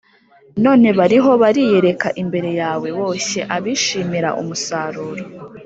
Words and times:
none 0.63 0.87
bariho 0.99 1.31
bariyereka 1.41 2.07
imbere 2.21 2.49
yawe, 2.61 2.87
boshye 2.97 3.41
abishimira 3.55 4.29
umusaruro, 4.41 5.23